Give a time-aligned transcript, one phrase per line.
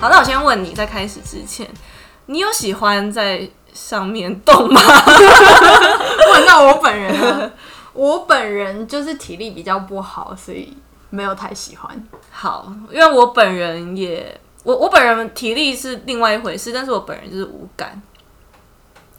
[0.00, 1.66] 好，那我先问你，在开始之前，
[2.26, 4.80] 你有喜欢在上面动吗？
[6.32, 7.50] 问到我本人了，
[7.94, 10.76] 我本人就是体力比较不好，所以
[11.08, 12.06] 没有太喜欢。
[12.30, 18.02] 好，因为我本人也，我我本人体力是另外一回事，但是我本人就是无感。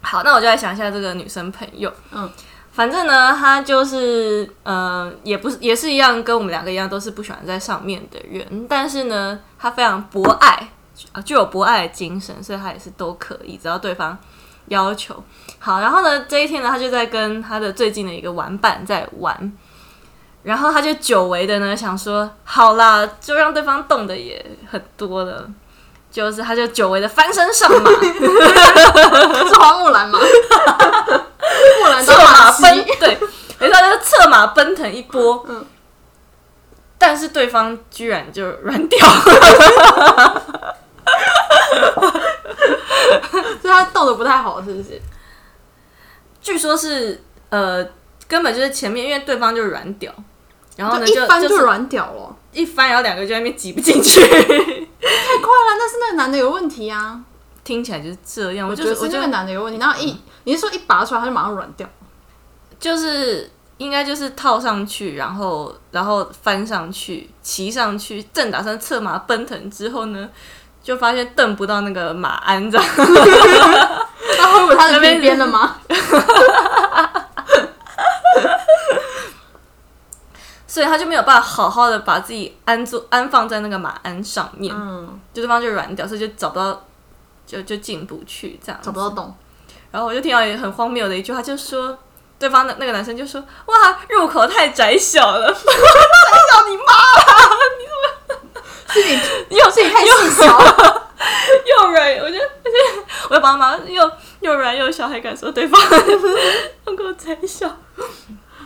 [0.01, 2.29] 好，那我就来想一下这个女生朋友，嗯，
[2.75, 10.69] 反正呢，他就是，呃，也不是，也是一样，跟我们两个一样，都是不喜欢在上面的人，但是呢，他非常博爱，
[11.13, 14.17] 啊，具有博爱精神，所以他也是都可以，只要对方
[14.67, 15.23] 要求。
[15.57, 19.53] 好，然后呢，这一天呢，他就在跟他的最近的一个玩伴在玩，
[20.43, 25.49] 然后他就久违的呢想说，好啦，就让对方动的也很多了。
[26.11, 30.17] 就是，他就久违的翻身上马，是花木兰吗？
[31.81, 33.17] 木兰策当马奔马骑，，对，
[33.59, 35.43] 没错，就是策马奔腾一波。
[35.49, 35.65] 嗯
[36.97, 38.97] 但是对方居然就软掉，
[43.61, 44.99] 所以他斗的不太好，是不是？
[46.41, 47.85] 据说是呃，
[48.29, 50.11] 根本就是前面因为对方就软屌，
[50.77, 54.79] 然后呢就一翻就就是软掉了，一翻，然后两个就在那边挤不进去，太快了。
[55.77, 57.19] 那是那个男的有问题啊！
[57.65, 58.65] 听起来就是这样。
[58.65, 59.77] 我我就是我就觉得是那个男的有问题。
[59.77, 61.87] 然后一，你是说一拔出来他就马上软掉？
[62.79, 70.29] 就是应该就是套上去，然后然后翻上去，骑上去，正打算策马奔腾之后呢，
[70.81, 72.87] 就发现蹬不到那个马鞍，这样。
[74.37, 75.75] 他挥 舞他的那边边边了吗？
[80.67, 86.83] 所以他就没有办法好好的把自己安坐安放在那个马鞍上面，嗯，就对方就软掉，所以就找不到，
[87.45, 89.33] 就就进不去这样找不到洞。
[89.91, 91.97] 然后我就听到也很荒谬的一句话，就说
[92.37, 96.83] 对方的那个男生就说：“哇，入口太窄小了，窄小你妈
[98.93, 99.03] 是
[99.49, 101.01] 你又是你太细小了。
[101.65, 104.11] 又软，我就而且我要把他骂又
[104.41, 105.81] 又软又小，还敢说对方
[106.85, 107.69] 入口窄小。”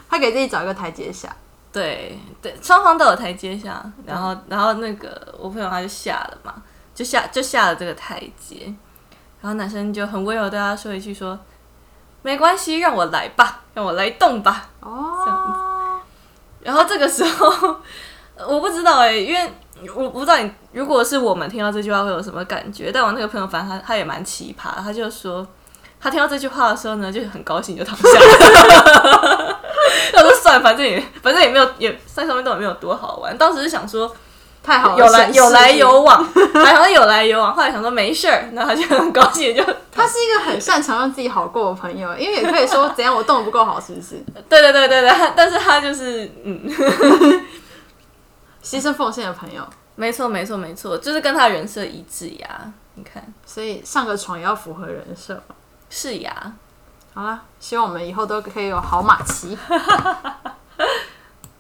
[0.10, 1.36] 他给自己找一个台阶下。
[1.72, 6.56] 对对，双方都有台阶下，然后然后那个我朋友他就下了嘛，
[6.96, 8.74] 就下就下了这个台阶，
[9.40, 11.40] 然后男生就很温柔对他说一句说，
[12.22, 14.68] 没关系，让我来吧，让我来动吧。
[14.80, 16.02] 哦这样，
[16.62, 17.76] 然后这个时候
[18.48, 19.54] 我不知道哎、因为
[19.96, 25.46] 我不知道你如果是我们听到这句话会有什么感觉，但我那个朋友反正他他也蛮奇葩，他就说
[26.00, 29.60] 他听到这句话的时候呢，就很高兴就躺下了。
[30.14, 33.38] 他说算，反正也反正也没有也在上面都没有多好玩。
[33.38, 34.14] 当时是想说
[34.62, 37.54] 太好了，有来有来有往， 还好像有来有往。
[37.56, 44.24] 后来想说没事儿，那他就很高兴就 他是一个很擅长让自己好过的朋友，因为也可以说怎样我动的不够好，是不是？
[44.48, 46.62] 对对对对对， 但是他就是嗯，
[48.64, 49.64] 牺牲奉献的朋友，
[49.96, 52.72] 没错没错没错，就是跟他人设一致呀。
[52.96, 55.56] 你看所以上个床也要符合人设嘛。
[55.90, 56.54] 是呀。
[57.14, 59.58] 好啦，希望我们以后都可以有好马骑。